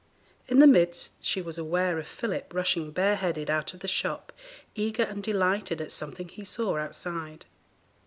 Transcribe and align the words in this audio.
In 0.47 0.57
the 0.57 0.65
midst 0.65 1.11
she 1.23 1.43
was 1.43 1.59
aware 1.59 1.99
of 1.99 2.07
Philip 2.07 2.55
rushing 2.55 2.89
bare 2.89 3.17
headed 3.17 3.51
out 3.51 3.75
of 3.75 3.81
the 3.81 3.87
shop, 3.87 4.33
eager 4.73 5.03
and 5.03 5.21
delighted 5.21 5.79
at 5.79 5.91
something 5.91 6.27
he 6.27 6.43
saw 6.43 6.79
outside. 6.79 7.45